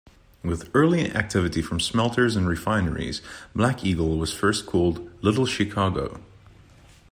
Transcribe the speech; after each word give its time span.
With 0.41 0.71
early 0.73 1.11
activity 1.11 1.61
from 1.61 1.79
smelters 1.79 2.35
and 2.35 2.47
refineries, 2.47 3.21
Black 3.53 3.85
Eagle 3.85 4.17
was 4.17 4.33
first 4.33 4.65
called 4.65 5.07
"Little 5.23 5.45
Chicago". 5.45 6.19